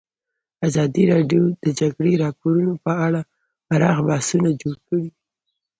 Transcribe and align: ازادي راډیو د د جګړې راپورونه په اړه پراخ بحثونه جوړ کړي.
ازادي 0.67 1.03
راډیو 1.13 1.43
د 1.51 1.53
د 1.63 1.65
جګړې 1.79 2.13
راپورونه 2.23 2.73
په 2.85 2.91
اړه 3.05 3.19
پراخ 3.67 3.97
بحثونه 4.09 4.49
جوړ 4.61 4.75
کړي. 4.87 5.07